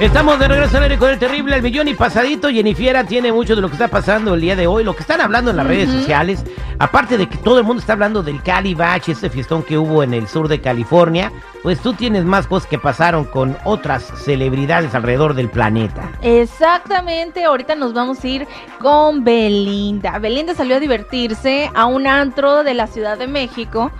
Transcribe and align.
Estamos 0.00 0.38
de 0.38 0.48
regreso 0.48 0.78
al 0.78 0.84
aire 0.84 0.96
con 0.96 1.10
el 1.10 1.18
terrible 1.18 1.56
El 1.56 1.62
Millón 1.62 1.86
y 1.86 1.92
Pasadito. 1.92 2.48
Jennifiera 2.48 3.04
tiene 3.04 3.32
mucho 3.32 3.54
de 3.54 3.60
lo 3.60 3.68
que 3.68 3.74
está 3.74 3.88
pasando 3.88 4.32
el 4.32 4.40
día 4.40 4.56
de 4.56 4.66
hoy, 4.66 4.82
lo 4.82 4.94
que 4.94 5.02
están 5.02 5.20
hablando 5.20 5.50
en 5.50 5.58
las 5.58 5.66
redes 5.66 5.90
sociales. 5.90 6.42
Aparte 6.78 7.18
de 7.18 7.28
que 7.28 7.36
todo 7.36 7.58
el 7.58 7.64
mundo 7.64 7.80
está 7.80 7.92
hablando 7.92 8.22
del 8.22 8.42
Cali 8.42 8.72
Bach, 8.72 9.06
este 9.06 9.28
fiestón 9.28 9.62
que 9.62 9.76
hubo 9.76 10.02
en 10.02 10.14
el 10.14 10.26
sur 10.26 10.48
de 10.48 10.58
California, 10.62 11.30
pues 11.62 11.80
tú 11.80 11.92
tienes 11.92 12.24
más 12.24 12.46
cosas 12.46 12.66
que 12.66 12.78
pasaron 12.78 13.26
con 13.26 13.58
otras 13.64 14.10
celebridades 14.24 14.94
alrededor 14.94 15.34
del 15.34 15.50
planeta. 15.50 16.10
Exactamente, 16.22 17.44
ahorita 17.44 17.74
nos 17.74 17.92
vamos 17.92 18.24
a 18.24 18.26
ir 18.26 18.48
con 18.80 19.22
Belinda. 19.22 20.18
Belinda 20.18 20.54
salió 20.54 20.76
a 20.76 20.80
divertirse 20.80 21.70
a 21.74 21.84
un 21.84 22.06
antro 22.06 22.64
de 22.64 22.72
la 22.72 22.86
Ciudad 22.86 23.18
de 23.18 23.26
México 23.26 23.92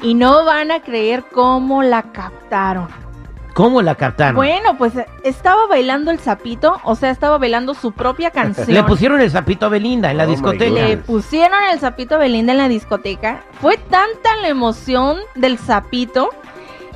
y 0.00 0.14
no 0.14 0.44
van 0.44 0.70
a 0.70 0.80
creer 0.80 1.24
cómo 1.32 1.82
la 1.82 2.04
captaron. 2.12 3.09
¿Cómo 3.54 3.82
la 3.82 3.94
captaron? 3.94 4.36
Bueno, 4.36 4.76
pues 4.78 4.92
estaba 5.24 5.66
bailando 5.66 6.10
el 6.10 6.18
sapito, 6.18 6.80
o 6.84 6.94
sea, 6.94 7.10
estaba 7.10 7.38
bailando 7.38 7.74
su 7.74 7.92
propia 7.92 8.30
canción. 8.30 8.72
Le 8.72 8.82
pusieron 8.84 9.20
el 9.20 9.30
sapito 9.30 9.66
a 9.66 9.68
Belinda 9.68 10.10
en 10.10 10.16
la 10.16 10.24
Oh 10.24 10.28
discoteca. 10.28 10.70
Le 10.70 10.96
pusieron 10.98 11.58
el 11.72 11.80
sapito 11.80 12.14
a 12.14 12.18
Belinda 12.18 12.52
en 12.52 12.58
la 12.58 12.68
discoteca. 12.68 13.42
Fue 13.60 13.76
tanta 13.76 14.36
la 14.42 14.48
emoción 14.48 15.18
del 15.34 15.58
sapito 15.58 16.30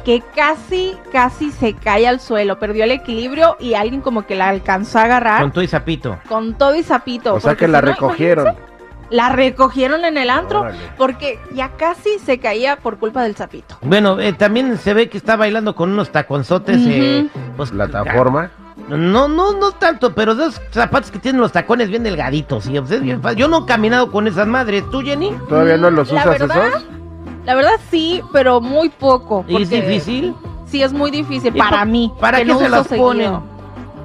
que 0.04 0.22
casi, 0.34 0.96
casi 1.12 1.50
se 1.50 1.74
cae 1.74 2.06
al 2.06 2.20
suelo. 2.20 2.58
Perdió 2.58 2.84
el 2.84 2.90
equilibrio 2.92 3.56
y 3.58 3.74
alguien 3.74 4.00
como 4.00 4.26
que 4.26 4.34
la 4.34 4.48
alcanzó 4.50 4.98
a 4.98 5.04
agarrar 5.04 5.40
Con 5.40 5.50
con, 5.50 5.52
todo 5.52 5.64
y 5.64 5.68
sapito. 5.68 6.18
todo 6.28 6.74
y 6.74 6.82
sapito. 6.82 7.34
O 7.34 7.40
sea 7.40 7.54
que 7.56 7.66
la 7.66 7.80
si 7.80 7.86
no, 7.86 7.90
recogieron. 7.92 8.46
imagínense, 8.48 8.73
La 9.10 9.28
recogieron 9.28 10.04
en 10.04 10.16
el 10.18 10.30
antro 10.30 10.60
Órale. 10.62 10.78
porque 10.96 11.38
ya 11.54 11.70
casi 11.76 12.18
se 12.18 12.38
caía 12.38 12.76
por 12.76 12.98
culpa 12.98 13.22
del 13.22 13.36
sapito. 13.36 13.76
Bueno, 13.82 14.18
eh, 14.20 14.32
también 14.32 14.76
se 14.78 14.94
ve 14.94 15.08
que 15.08 15.18
está 15.18 15.36
bailando 15.36 15.74
con 15.74 15.92
unos 15.92 16.10
taconzotes. 16.10 16.78
eh, 16.86 17.26
pues, 17.56 17.70
Plataforma. 17.70 18.50
No, 18.88 19.28
no, 19.28 19.52
no 19.52 19.72
tanto, 19.72 20.14
pero 20.14 20.34
de 20.34 20.46
esos 20.46 20.60
zapatos 20.70 21.10
que 21.10 21.18
tienen 21.18 21.40
los 21.40 21.52
tacones 21.52 21.88
bien 21.88 22.02
delgaditos. 22.02 22.68
Pues, 22.68 22.90
es 22.90 23.00
bien 23.02 23.22
fácil. 23.22 23.38
Yo 23.38 23.48
no 23.48 23.64
he 23.64 23.66
caminado 23.66 24.10
con 24.10 24.26
esas 24.26 24.46
madres. 24.46 24.84
¿Tú, 24.90 25.00
Jenny? 25.00 25.32
¿Todavía 25.48 25.76
no 25.76 25.90
los 25.90 26.10
La 26.10 26.20
usas 26.22 26.38
verdad, 26.38 26.68
esos? 26.68 26.84
La 27.46 27.54
verdad 27.54 27.72
sí, 27.90 28.20
pero 28.32 28.60
muy 28.60 28.88
poco. 28.88 29.44
¿Y 29.48 29.62
es 29.62 29.70
difícil? 29.70 30.34
Sí, 30.66 30.82
es 30.82 30.92
muy 30.92 31.10
difícil 31.10 31.54
¿Y 31.54 31.58
para 31.58 31.78
pa- 31.78 31.84
mí. 31.84 32.12
para 32.20 32.38
que 32.38 32.44
qué 32.46 32.52
no 32.52 32.58
se 32.58 32.88
seguido. 32.88 33.06
ponen? 33.06 33.53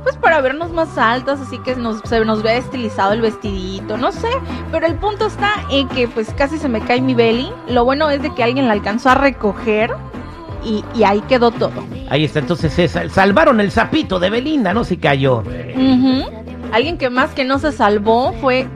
Pues 0.03 0.15
para 0.17 0.39
vernos 0.41 0.71
más 0.71 0.97
altas, 0.97 1.39
así 1.41 1.57
que 1.59 1.75
nos, 1.75 1.99
se 2.05 2.23
nos 2.25 2.41
vea 2.41 2.55
estilizado 2.57 3.11
el 3.13 3.21
vestidito, 3.21 3.97
no 3.97 4.11
sé. 4.11 4.29
Pero 4.71 4.85
el 4.87 4.95
punto 4.95 5.27
está 5.27 5.51
en 5.69 5.87
que 5.89 6.07
pues 6.07 6.33
casi 6.35 6.57
se 6.57 6.69
me 6.69 6.81
cae 6.81 7.01
mi 7.01 7.13
belly. 7.13 7.51
Lo 7.67 7.83
bueno 7.85 8.09
es 8.09 8.21
de 8.21 8.33
que 8.33 8.43
alguien 8.43 8.67
la 8.67 8.73
alcanzó 8.73 9.09
a 9.09 9.15
recoger 9.15 9.91
y, 10.63 10.83
y 10.95 11.03
ahí 11.03 11.21
quedó 11.21 11.51
todo. 11.51 11.83
Ahí 12.09 12.23
está, 12.25 12.39
entonces 12.39 12.73
se 12.73 12.87
sal- 12.87 13.11
salvaron 13.11 13.59
el 13.59 13.71
sapito 13.71 14.19
de 14.19 14.29
Belinda, 14.29 14.73
no 14.73 14.83
se 14.83 14.97
cayó. 14.97 15.43
Alguien 16.71 16.97
que 16.97 17.09
más 17.09 17.31
que 17.31 17.45
no 17.45 17.57
se 17.59 17.71
salvó 17.71 18.33
fue, 18.33 18.67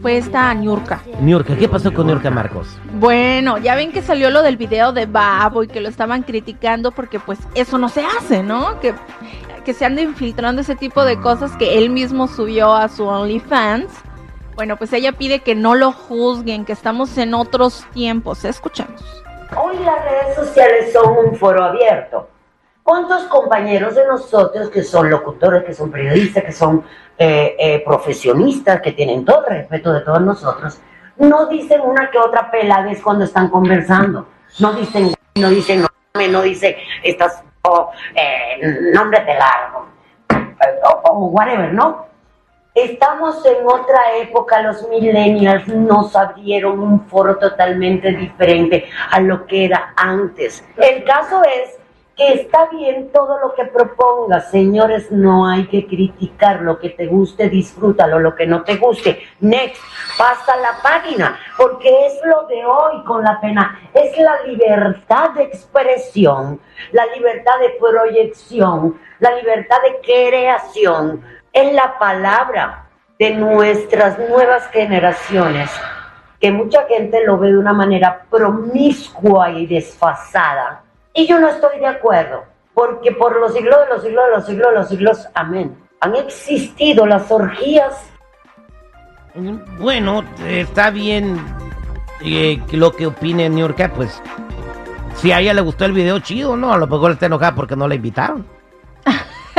fue 0.00 0.16
esta 0.16 0.52
Niurka. 0.54 1.02
Niurka, 1.20 1.56
¿qué 1.56 1.68
pasó 1.68 1.92
con 1.92 2.06
Niurka 2.06 2.30
Marcos? 2.30 2.68
Bueno, 2.98 3.58
ya 3.58 3.74
ven 3.74 3.92
que 3.92 4.00
salió 4.02 4.30
lo 4.30 4.42
del 4.42 4.56
video 4.56 4.92
de 4.92 5.06
Babo 5.06 5.62
y 5.62 5.68
que 5.68 5.80
lo 5.80 5.88
estaban 5.88 6.22
criticando 6.22 6.90
porque 6.90 7.20
pues 7.20 7.38
eso 7.54 7.76
no 7.78 7.88
se 7.90 8.02
hace, 8.04 8.42
¿no? 8.42 8.80
Que, 8.80 8.94
que 9.64 9.74
se 9.74 9.84
ande 9.84 10.02
infiltrando 10.02 10.60
ese 10.60 10.76
tipo 10.76 11.04
de 11.04 11.18
cosas 11.20 11.56
que 11.56 11.78
él 11.78 11.90
mismo 11.90 12.28
subió 12.28 12.72
a 12.72 12.88
su 12.88 13.06
OnlyFans. 13.06 13.90
Bueno, 14.54 14.76
pues 14.76 14.92
ella 14.92 15.12
pide 15.12 15.40
que 15.40 15.54
no 15.54 15.74
lo 15.74 15.90
juzguen, 15.90 16.64
que 16.64 16.72
estamos 16.72 17.18
en 17.18 17.34
otros 17.34 17.84
tiempos. 17.92 18.44
Escuchamos. 18.44 19.02
Hoy 19.56 19.76
las 19.84 20.04
redes 20.04 20.36
sociales 20.36 20.92
son 20.92 21.16
un 21.26 21.36
foro 21.36 21.64
abierto. 21.64 22.28
¿Cuántos 22.82 23.24
compañeros 23.24 23.94
de 23.94 24.06
nosotros 24.06 24.68
que 24.68 24.82
son 24.82 25.08
locutores, 25.08 25.64
que 25.64 25.72
son 25.72 25.90
periodistas, 25.90 26.44
que 26.44 26.52
son 26.52 26.84
eh, 27.16 27.56
eh, 27.58 27.82
profesionistas, 27.84 28.80
que 28.82 28.92
tienen 28.92 29.24
todo 29.24 29.46
el 29.48 29.56
respeto 29.56 29.92
de 29.92 30.02
todos 30.02 30.20
nosotros, 30.20 30.78
no 31.16 31.46
dicen 31.46 31.80
una 31.80 32.10
que 32.10 32.18
otra 32.18 32.50
peladez 32.50 33.00
cuando 33.00 33.24
están 33.24 33.48
conversando? 33.48 34.28
No 34.58 34.74
dicen, 34.74 35.14
no 35.34 35.48
dicen, 35.48 35.80
no, 35.80 35.88
no 36.28 36.42
dicen, 36.42 36.76
estas, 37.02 37.42
oh, 37.64 37.90
eh, 38.14 38.60
nombres 38.92 39.26
de 39.26 39.34
largo, 39.34 39.86
o, 40.84 41.10
o 41.10 41.26
whatever, 41.26 41.72
¿no? 41.72 42.06
Estamos 42.74 43.44
en 43.46 43.64
otra 43.66 44.16
época, 44.16 44.60
los 44.62 44.88
millennials 44.88 45.68
nos 45.68 46.16
abrieron 46.16 46.80
un 46.80 47.06
foro 47.06 47.36
totalmente 47.38 48.10
diferente 48.10 48.88
a 49.10 49.20
lo 49.20 49.46
que 49.46 49.66
era 49.66 49.94
antes. 49.96 50.64
El 50.76 51.04
caso 51.04 51.42
es 51.44 51.78
que 52.16 52.32
está 52.34 52.66
bien 52.66 53.10
todo 53.12 53.38
lo 53.40 53.54
que 53.54 53.64
propongas, 53.64 54.50
señores, 54.50 55.10
no 55.10 55.48
hay 55.48 55.66
que 55.66 55.86
criticar 55.86 56.62
lo 56.62 56.78
que 56.78 56.90
te 56.90 57.06
guste, 57.06 57.48
disfrútalo, 57.48 58.20
lo 58.20 58.36
que 58.36 58.46
no 58.46 58.62
te 58.62 58.76
guste. 58.76 59.20
Next, 59.40 59.82
pasa 60.16 60.56
la 60.56 60.80
página, 60.80 61.36
porque 61.56 62.06
es 62.06 62.20
lo 62.24 62.46
de 62.46 62.64
hoy 62.64 63.02
con 63.04 63.24
la 63.24 63.40
pena, 63.40 63.80
es 63.92 64.16
la 64.16 64.42
libertad 64.42 65.30
de 65.30 65.42
expresión, 65.42 66.60
la 66.92 67.06
libertad 67.06 67.58
de 67.58 67.70
proyección, 67.80 68.96
la 69.18 69.34
libertad 69.34 69.78
de 69.82 70.00
creación, 70.00 71.20
es 71.52 71.72
la 71.72 71.98
palabra 71.98 72.86
de 73.18 73.30
nuestras 73.30 74.18
nuevas 74.18 74.68
generaciones, 74.68 75.68
que 76.40 76.52
mucha 76.52 76.84
gente 76.86 77.24
lo 77.24 77.38
ve 77.38 77.48
de 77.48 77.58
una 77.58 77.72
manera 77.72 78.24
promiscua 78.30 79.50
y 79.50 79.66
desfasada. 79.66 80.83
Y 81.14 81.26
yo 81.26 81.38
no 81.38 81.48
estoy 81.48 81.78
de 81.78 81.86
acuerdo, 81.86 82.44
porque 82.74 83.12
por 83.12 83.38
los 83.38 83.54
siglos 83.54 83.78
de 83.80 83.94
los 83.94 84.02
siglos 84.02 84.24
de 84.24 84.30
los 84.36 84.46
siglos 84.46 84.68
de 84.68 84.74
los 84.74 84.88
siglos, 84.88 85.28
amén, 85.34 85.78
han 86.00 86.16
existido 86.16 87.06
las 87.06 87.30
orgías 87.30 88.10
Bueno, 89.78 90.24
está 90.46 90.90
bien 90.90 91.40
eh, 92.20 92.60
lo 92.72 92.92
que 92.92 93.06
opine 93.06 93.48
Niurka, 93.48 93.92
pues 93.92 94.20
si 95.14 95.30
a 95.30 95.40
ella 95.40 95.54
le 95.54 95.60
gustó 95.60 95.84
el 95.84 95.92
video, 95.92 96.18
chido, 96.18 96.56
¿no? 96.56 96.72
A 96.72 96.78
lo 96.78 96.86
mejor 96.86 97.12
está 97.12 97.26
enojada 97.26 97.54
porque 97.54 97.76
no 97.76 97.86
la 97.86 97.94
invitaron. 97.94 98.44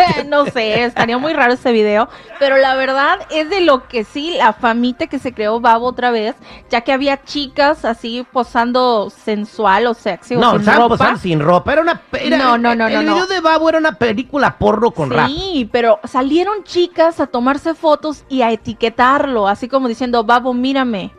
no 0.28 0.46
sé, 0.46 0.84
estaría 0.84 1.18
muy 1.18 1.34
raro 1.34 1.54
ese 1.54 1.72
video, 1.72 2.08
pero 2.40 2.58
la 2.58 2.76
verdad 2.76 3.20
es 3.32 3.50
de 3.50 3.62
lo 3.62 3.88
que 3.88 4.04
sí, 4.04 4.36
la 4.38 4.54
famita 4.54 5.08
que 5.08 5.20
se 5.20 5.34
creó 5.34 5.60
Babo 5.60 5.88
otra 5.88 6.12
vez, 6.12 6.36
ya 6.70 6.82
que 6.82 6.92
había 6.94 7.24
chicas 7.24 7.86
así 7.86 8.26
posando 8.32 9.10
sensual 9.10 9.88
o 9.88 9.94
sexy 9.94 10.36
o 10.36 10.40
No, 10.40 10.52
sin 10.52 10.60
estaban 10.62 10.82
ropa. 10.82 10.98
posando 10.98 11.20
sin 11.20 11.40
ropa. 11.40 11.74
Era 11.74 11.82
una. 11.82 12.02
era- 12.14 12.38
No, 12.38 12.58
no, 12.58 12.76
no, 12.76 12.88
El 12.88 12.94
no, 12.94 13.00
video 13.02 13.18
no. 13.20 13.28
de 13.28 13.40
Babo 13.42 13.70
era 13.70 13.78
una 13.78 13.94
película 13.94 14.58
porno 14.58 14.92
con 14.92 15.10
rap. 15.10 15.28
Sí, 15.28 15.70
pero 15.72 16.00
salieron 16.04 16.64
chicas 16.64 17.20
a 17.20 17.28
tomarse 17.28 17.74
fotos 17.74 18.24
y 18.30 18.42
a 18.42 18.52
etiquetarlo, 18.52 19.48
así 19.48 19.68
como 19.68 19.88
diciendo, 19.88 20.24
Babo, 20.24 20.54
mírame, 20.54 21.12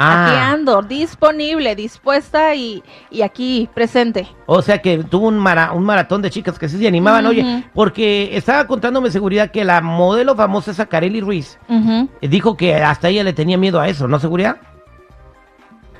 aquí 0.00 0.32
Ah, 0.36 0.50
ando, 0.52 0.82
disponible, 0.82 1.74
dispuesta 1.76 2.54
y, 2.54 2.82
y 3.10 3.22
aquí 3.22 3.68
presente. 3.74 4.26
o 4.46 4.62
sea 4.62 4.80
que 4.80 4.98
tuvo 5.04 5.28
un, 5.28 5.38
mara- 5.38 5.72
un 5.72 5.84
maratón 5.84 6.22
de 6.22 6.30
chicas 6.30 6.58
que 6.58 6.68
sí 6.68 6.78
se 6.78 6.88
animaban. 6.88 7.26
Oye, 7.26 7.64
porque 7.74 8.30
estaba 8.36 8.66
contándome 8.66 9.10
seguridad 9.10 9.50
que 9.50 9.64
la 9.64 9.80
modelo 9.80 10.34
famosa 10.34 10.70
esa 10.70 10.86
Kareli 10.86 11.20
Ruiz 11.20 11.58
eh, 11.68 12.28
dijo 12.28 12.56
que 12.56 12.74
hasta 12.76 13.08
ella 13.08 13.24
le 13.24 13.32
tenía 13.32 13.58
miedo 13.58 13.78
a 13.80 13.88
eso, 13.88 14.08
¿no, 14.08 14.18
seguridad? 14.18 14.56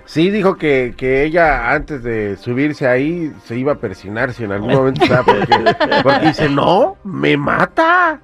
Sí, 0.06 0.30
dijo 0.30 0.56
que, 0.56 0.94
que 0.96 1.22
ella 1.24 1.70
antes 1.70 2.02
de 2.02 2.36
subirse 2.36 2.88
ahí 2.88 3.32
se 3.44 3.56
iba 3.56 3.72
a 3.72 3.76
persinar 3.76 4.32
si 4.32 4.42
en 4.42 4.50
algún 4.52 4.72
momento 4.74 5.04
estaba 5.04 5.22
porque, 5.22 5.74
porque 6.02 6.26
dice, 6.26 6.48
no, 6.48 6.96
me 7.04 7.36
mata. 7.36 8.20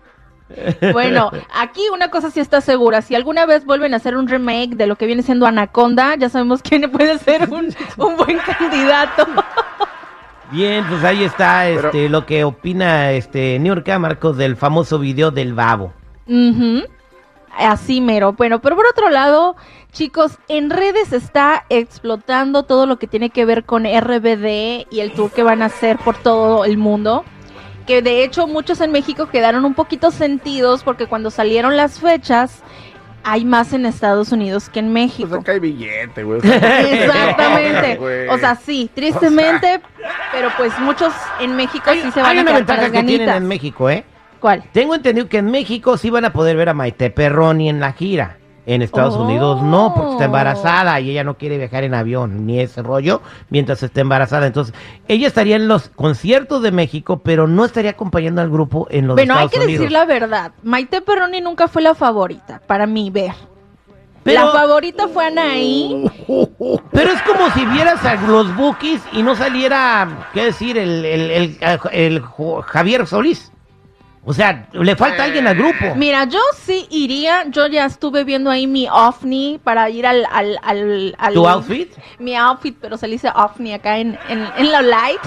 Bueno, 0.92 1.30
aquí 1.54 1.82
una 1.92 2.08
cosa 2.08 2.30
sí 2.30 2.40
está 2.40 2.60
segura, 2.60 3.02
si 3.02 3.14
alguna 3.14 3.46
vez 3.46 3.64
vuelven 3.64 3.94
a 3.94 3.96
hacer 3.96 4.16
un 4.16 4.28
remake 4.28 4.76
de 4.76 4.86
lo 4.86 4.96
que 4.96 5.06
viene 5.06 5.22
siendo 5.22 5.46
Anaconda, 5.46 6.14
ya 6.16 6.28
sabemos 6.28 6.62
quién 6.62 6.90
puede 6.90 7.18
ser 7.18 7.48
un, 7.50 7.74
un 7.96 8.16
buen 8.16 8.38
candidato. 8.38 9.26
Bien, 10.52 10.84
pues 10.88 11.02
ahí 11.02 11.24
está 11.24 11.62
Pero- 11.64 11.88
este 11.88 12.08
lo 12.08 12.24
que 12.24 12.44
opina 12.44 13.10
este 13.12 13.58
Niurka 13.58 13.98
Marcos 13.98 14.36
del 14.36 14.56
famoso 14.56 14.98
video 15.00 15.30
del 15.32 15.54
Babo. 15.54 15.92
Así 17.58 18.00
mero. 18.00 18.32
Bueno, 18.34 18.60
pero 18.60 18.76
por 18.76 18.86
otro 18.86 19.08
lado, 19.10 19.56
chicos, 19.92 20.38
en 20.48 20.70
redes 20.70 21.12
está 21.12 21.64
explotando 21.70 22.64
todo 22.64 22.86
lo 22.86 22.98
que 22.98 23.06
tiene 23.06 23.30
que 23.30 23.44
ver 23.44 23.64
con 23.64 23.84
RBD 23.84 24.86
y 24.90 25.00
el 25.00 25.12
tour 25.14 25.32
que 25.32 25.42
van 25.42 25.62
a 25.62 25.66
hacer 25.66 25.96
por 25.98 26.16
todo 26.16 26.64
el 26.64 26.76
mundo. 26.76 27.24
Que 27.86 28.02
de 28.02 28.24
hecho 28.24 28.46
muchos 28.46 28.80
en 28.80 28.92
México 28.92 29.28
quedaron 29.28 29.64
un 29.64 29.74
poquito 29.74 30.10
sentidos 30.10 30.82
porque 30.82 31.06
cuando 31.06 31.30
salieron 31.30 31.76
las 31.76 32.00
fechas 32.00 32.62
hay 33.22 33.44
más 33.44 33.72
en 33.72 33.86
Estados 33.86 34.30
Unidos 34.30 34.68
que 34.68 34.78
en 34.78 34.92
México. 34.92 35.28
Pues 35.28 35.40
acá 35.40 35.52
hay 35.52 35.58
billete, 35.58 36.22
güey. 36.22 36.38
O 36.40 36.42
sea, 36.42 36.80
Exactamente. 36.80 38.28
O 38.30 38.38
sea, 38.38 38.54
sí, 38.54 38.88
tristemente, 38.94 39.80
pero 40.32 40.50
pues 40.56 40.78
muchos 40.78 41.12
en 41.40 41.56
México 41.56 41.90
sí 41.92 42.10
se 42.12 42.22
van 42.22 42.30
Hay 42.30 42.38
a 42.38 42.42
una 42.42 42.52
ventaja 42.52 42.82
las 42.82 42.90
que 42.92 43.02
tienen 43.02 43.28
en 43.28 43.48
México, 43.48 43.90
¿eh? 43.90 44.04
¿Cuál? 44.40 44.62
Tengo 44.72 44.94
entendido 44.94 45.28
que 45.28 45.38
en 45.38 45.50
México 45.50 45.96
sí 45.96 46.08
van 46.08 46.24
a 46.24 46.32
poder 46.32 46.56
ver 46.56 46.68
a 46.68 46.74
Maite 46.74 47.10
Perroni 47.10 47.68
en 47.68 47.80
la 47.80 47.92
gira. 47.92 48.38
En 48.66 48.82
Estados 48.82 49.14
Oh. 49.14 49.22
Unidos 49.22 49.62
no, 49.62 49.94
porque 49.94 50.12
está 50.12 50.24
embarazada 50.24 50.98
y 51.00 51.10
ella 51.10 51.22
no 51.22 51.34
quiere 51.38 51.56
viajar 51.56 51.84
en 51.84 51.94
avión 51.94 52.46
ni 52.46 52.58
ese 52.60 52.82
rollo 52.82 53.22
mientras 53.48 53.80
esté 53.82 54.00
embarazada. 54.00 54.46
Entonces, 54.48 54.74
ella 55.06 55.28
estaría 55.28 55.54
en 55.54 55.68
los 55.68 55.88
conciertos 55.88 56.62
de 56.62 56.72
México, 56.72 57.20
pero 57.24 57.46
no 57.46 57.64
estaría 57.64 57.92
acompañando 57.92 58.40
al 58.42 58.50
grupo 58.50 58.88
en 58.90 59.06
los 59.06 59.14
Bueno, 59.14 59.34
hay 59.34 59.44
Estados 59.46 59.52
que 59.52 59.64
Unidos. 59.66 59.80
decir 59.82 59.92
la 59.92 60.04
verdad. 60.04 60.52
Maite 60.64 61.00
Perroni 61.00 61.40
nunca 61.40 61.68
fue 61.68 61.80
la 61.82 61.94
favorita, 61.94 62.60
para 62.66 62.86
mí, 62.86 63.08
ver. 63.10 63.32
Pero- 64.24 64.46
La 64.46 64.50
favorita 64.50 65.06
fue 65.06 65.26
Anaí. 65.28 66.04
Pero 66.90 67.10
es 67.12 67.22
como 67.22 67.48
si 67.54 67.64
vieras 67.66 68.04
a 68.04 68.16
los 68.26 68.56
Bookies 68.56 69.00
y 69.12 69.22
no 69.22 69.36
saliera, 69.36 70.26
¿qué 70.34 70.46
decir? 70.46 70.76
El, 70.76 71.04
el- 71.04 71.30
el- 71.30 71.58
el 71.92 72.20
Jo- 72.20 72.62
Javier 72.62 73.06
Solís. 73.06 73.52
O 74.28 74.32
sea, 74.32 74.66
le 74.72 74.96
falta 74.96 75.22
alguien 75.22 75.46
al 75.46 75.54
grupo. 75.54 75.94
Mira, 75.94 76.24
yo 76.24 76.40
sí 76.60 76.84
iría, 76.90 77.44
yo 77.48 77.68
ya 77.68 77.84
estuve 77.84 78.24
viendo 78.24 78.50
ahí 78.50 78.66
mi 78.66 78.88
ovni 78.90 79.60
para 79.62 79.88
ir 79.88 80.04
al... 80.04 80.26
al, 80.32 80.58
al, 80.64 81.14
al- 81.16 81.34
¿Tu 81.34 81.46
outfit? 81.48 81.92
Mi 82.18 82.34
outfit, 82.36 82.76
pero 82.80 82.96
se 82.96 83.06
le 83.06 83.12
dice 83.12 83.30
ovni 83.32 83.72
acá 83.72 83.98
en, 83.98 84.18
en, 84.28 84.44
en 84.58 84.72
la 84.72 84.82
light. 84.82 85.20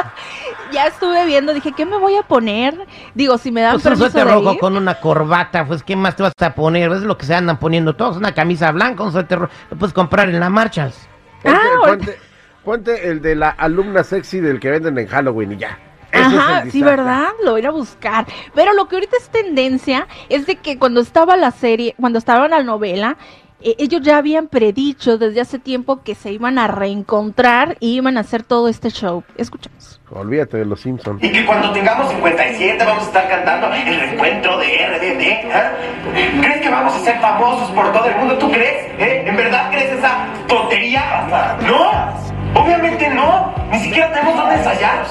ya 0.72 0.86
estuve 0.88 1.24
viendo, 1.24 1.54
dije, 1.54 1.72
¿qué 1.72 1.86
me 1.86 1.96
voy 1.96 2.16
a 2.16 2.22
poner? 2.22 2.74
Digo, 3.14 3.38
si 3.38 3.50
me 3.50 3.62
dan 3.62 3.72
Pues 3.72 3.84
un 3.86 3.90
permiso 3.92 4.10
suéter 4.10 4.26
de 4.28 4.34
rojo 4.34 4.52
ir. 4.52 4.58
con 4.60 4.76
una 4.76 5.00
corbata, 5.00 5.64
pues 5.66 5.82
¿qué 5.82 5.96
más 5.96 6.14
te 6.14 6.22
vas 6.22 6.32
a 6.38 6.54
poner? 6.54 6.92
Es 6.92 7.00
lo 7.02 7.16
que 7.16 7.24
se 7.26 7.34
andan 7.34 7.58
poniendo 7.58 7.94
todos, 7.96 8.16
una 8.18 8.32
camisa 8.34 8.70
blanca, 8.72 9.04
un 9.04 9.12
suéter 9.12 9.38
rojo, 9.38 9.52
lo 9.70 9.78
puedes 9.78 9.94
comprar 9.94 10.28
en 10.28 10.38
la 10.38 10.50
Marchas. 10.50 11.08
Ponte, 11.42 11.58
Ah, 11.58 11.86
ponte, 11.86 12.18
ponte 12.62 13.08
el 13.08 13.22
de 13.22 13.36
la 13.36 13.48
alumna 13.48 14.04
sexy 14.04 14.40
del 14.40 14.60
que 14.60 14.70
venden 14.70 14.98
en 14.98 15.06
Halloween 15.06 15.52
y 15.52 15.56
ya. 15.56 15.78
Es 16.14 16.20
Ajá, 16.20 16.64
sí, 16.70 16.82
¿verdad? 16.82 17.28
Lo 17.44 17.52
voy 17.52 17.60
a 17.60 17.62
ir 17.62 17.66
a 17.66 17.72
buscar. 17.72 18.26
Pero 18.54 18.72
lo 18.72 18.86
que 18.88 18.96
ahorita 18.96 19.16
es 19.16 19.28
tendencia 19.28 20.06
es 20.28 20.46
de 20.46 20.56
que 20.56 20.78
cuando 20.78 21.00
estaba 21.00 21.36
la 21.36 21.50
serie, 21.50 21.94
cuando 21.98 22.18
estaba 22.18 22.46
la 22.48 22.62
novela, 22.62 23.16
eh, 23.60 23.76
ellos 23.78 24.02
ya 24.02 24.18
habían 24.18 24.48
predicho 24.48 25.16
desde 25.16 25.40
hace 25.40 25.58
tiempo 25.58 26.02
que 26.02 26.14
se 26.14 26.30
iban 26.30 26.58
a 26.58 26.68
reencontrar 26.68 27.76
y 27.80 27.94
iban 27.94 28.18
a 28.18 28.20
hacer 28.20 28.42
todo 28.42 28.68
este 28.68 28.90
show. 28.90 29.24
Escuchamos. 29.36 30.00
Olvídate 30.10 30.58
de 30.58 30.66
los 30.66 30.80
Simpsons. 30.80 31.22
Y 31.24 31.32
que 31.32 31.46
cuando 31.46 31.72
tengamos 31.72 32.10
57 32.10 32.84
vamos 32.84 33.04
a 33.04 33.06
estar 33.06 33.28
cantando 33.28 33.74
el 33.74 34.00
reencuentro 34.00 34.58
de 34.58 34.66
RBD. 34.66 35.22
¿eh? 35.22 36.40
¿Crees 36.42 36.60
que 36.60 36.68
vamos 36.68 36.94
a 36.94 36.98
ser 37.00 37.18
famosos 37.20 37.70
por 37.70 37.90
todo 37.92 38.04
el 38.04 38.16
mundo? 38.16 38.36
¿Tú 38.38 38.50
crees? 38.50 38.92
¿Eh? 38.98 39.24
¿En 39.26 39.36
verdad 39.36 39.70
crees 39.70 39.92
esa 39.92 40.26
tontería? 40.46 41.56
No, 41.66 42.60
obviamente 42.60 43.08
no. 43.08 43.52
Ni 43.72 43.78
siquiera 43.80 44.12
tenemos 44.12 44.36
dónde 44.36 44.56
ensayar. 44.56 45.06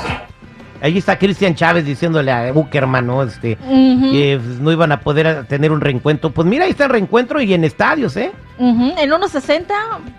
Ahí 0.84 0.98
está 0.98 1.18
Cristian 1.18 1.56
Chávez 1.56 1.86
diciéndole 1.86 2.30
a 2.30 2.52
Buckerman, 2.52 3.08
¿no? 3.08 3.24
Este, 3.24 3.58
Ujú. 3.66 4.12
que 4.12 4.38
pues, 4.44 4.60
no 4.60 4.70
iban 4.70 4.92
a 4.92 5.00
poder 5.00 5.46
tener 5.46 5.72
un 5.72 5.80
reencuentro. 5.80 6.30
Pues 6.32 6.46
mira, 6.46 6.66
ahí 6.66 6.72
está 6.72 6.84
el 6.84 6.90
reencuentro 6.90 7.40
y 7.42 7.54
en 7.54 7.64
estadios, 7.64 8.18
¿eh? 8.18 8.34
En 8.98 9.10
1.60, 9.12 9.66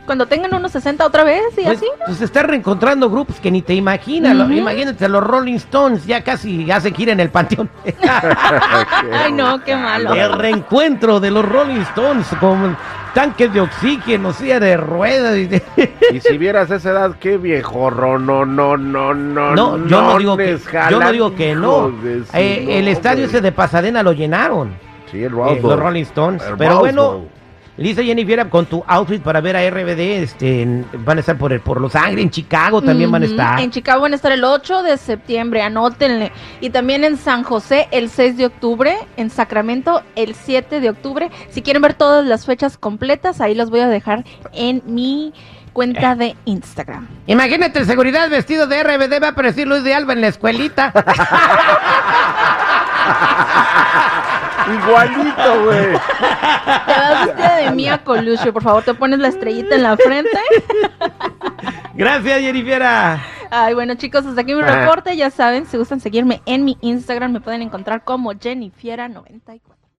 cuando 0.05 0.26
tengan 0.26 0.50
1.60 0.50 1.02
otra 1.05 1.25
vez 1.25 1.43
y 1.56 1.62
Pues, 1.62 1.79
así. 1.79 1.87
pues 2.06 2.20
está 2.20 2.43
reencontrando 2.43 3.08
grupos 3.08 3.41
que 3.41 3.50
ni 3.50 3.62
te 3.62 3.75
imaginas. 3.75 4.37
Lo- 4.37 4.44
Ujú. 4.44 4.52
Imagínate, 4.52 5.08
los 5.08 5.25
Rolling 5.25 5.55
Stones 5.55 6.05
ya 6.06 6.23
casi 6.23 6.70
hacen 6.70 6.94
gira 6.94 7.12
en 7.12 7.20
el 7.20 7.31
panteón. 7.31 7.70
Ay, 9.12 9.32
no, 9.32 9.62
qué 9.64 9.75
malo. 9.76 10.12
el 10.14 10.32
reencuentro 10.32 11.20
de 11.20 11.31
los 11.31 11.44
Rolling 11.49 11.81
Stones 11.82 12.26
con 12.41 12.76
tanques 13.14 13.52
de 13.52 13.61
oxígeno, 13.61 14.32
silla 14.32 14.61
de 14.61 14.76
ruedas. 14.76 15.37
y 15.37 15.46
de- 15.46 15.62
Y 16.12 16.20
si 16.20 16.37
vieras 16.37 16.70
esa 16.70 16.91
edad, 16.91 17.17
qué 17.19 17.37
viejo, 17.38 17.91
no, 17.91 18.19
no, 18.19 18.44
no, 18.44 18.76
no, 18.76 19.14
No, 19.55 19.87
yo 19.87 20.02
no 20.02 20.19
digo 20.19 20.37
que, 20.37 20.58
yo 20.91 21.00
no 21.00 21.12
digo 21.12 21.35
que 21.35 21.55
no. 21.55 21.93
Eh, 22.35 22.67
el 22.79 22.88
estadio 22.88 23.25
ese 23.26 23.41
de 23.41 23.52
Pasadena 23.52 24.02
lo 24.02 24.12
llenaron. 24.12 24.75
Sí, 25.11 25.19
el 25.23 25.32
eh, 25.32 25.61
los. 25.62 25.79
Rolling 25.79 26.02
Stones. 26.02 26.43
El 26.44 26.56
Pero 26.56 26.81
bueno, 26.81 27.23
Lisa 27.76 28.02
Jennifer, 28.04 28.48
con 28.48 28.66
tu 28.66 28.84
outfit 28.86 29.20
para 29.20 29.40
ver 29.40 29.56
a 29.56 29.62
RBD, 29.68 30.22
este, 30.22 30.62
en- 30.62 30.86
van 30.98 31.16
a 31.16 31.20
estar 31.20 31.36
por, 31.36 31.52
el- 31.52 31.60
por 31.60 31.80
Los 31.80 31.96
Ángeles, 31.96 32.22
en 32.24 32.30
Chicago 32.30 32.80
también 32.80 33.10
van 33.10 33.22
a 33.22 33.26
estar. 33.26 33.60
En 33.60 33.70
Chicago 33.72 34.02
van 34.02 34.12
a 34.12 34.16
estar 34.16 34.30
el 34.30 34.44
8 34.44 34.82
de 34.84 34.96
septiembre, 34.96 35.60
anótenle. 35.62 36.30
Y 36.60 36.70
también 36.70 37.02
en 37.02 37.16
San 37.16 37.42
José 37.42 37.88
el 37.90 38.10
6 38.10 38.36
de 38.36 38.46
octubre, 38.46 38.96
en 39.16 39.28
Sacramento 39.30 40.02
el 40.14 40.34
7 40.36 40.80
de 40.80 40.90
octubre. 40.90 41.30
Si 41.50 41.62
quieren 41.62 41.82
ver 41.82 41.94
todas 41.94 42.24
las 42.24 42.46
fechas 42.46 42.78
completas, 42.78 43.40
ahí 43.40 43.54
las 43.56 43.70
voy 43.70 43.80
a 43.80 43.88
dejar 43.88 44.24
en 44.52 44.82
mi 44.86 45.32
cuenta 45.72 46.14
de 46.14 46.36
Instagram. 46.44 47.08
Imagínate 47.26 47.84
seguridad 47.84 48.30
vestido 48.30 48.68
de 48.68 48.84
RBD, 48.84 49.20
va 49.20 49.26
a 49.26 49.30
aparecer 49.30 49.66
Luis 49.66 49.82
de 49.82 49.92
Alba 49.94 50.12
en 50.12 50.20
la 50.20 50.28
escuelita. 50.28 50.92
Igualito, 54.66 55.64
güey. 55.64 55.92
Te 55.92 56.92
vas 56.92 57.26
vestida 57.26 57.56
de 57.56 57.70
Mia 57.72 57.98
Colucci, 57.98 58.50
por 58.50 58.62
favor, 58.62 58.82
te 58.82 58.94
pones 58.94 59.18
la 59.18 59.28
estrellita 59.28 59.74
en 59.74 59.82
la 59.82 59.96
frente. 59.96 60.38
Gracias, 61.94 62.40
Jennifer. 62.40 62.82
Ay, 63.50 63.74
bueno 63.74 63.94
chicos, 63.94 64.26
hasta 64.26 64.40
aquí 64.40 64.54
mi 64.54 64.62
reporte. 64.62 65.16
Ya 65.16 65.30
saben, 65.30 65.66
si 65.66 65.76
gustan 65.76 66.00
seguirme 66.00 66.42
en 66.46 66.64
mi 66.64 66.78
Instagram, 66.80 67.32
me 67.32 67.40
pueden 67.40 67.62
encontrar 67.62 68.02
como 68.04 68.32
Jennifiera94. 68.32 69.73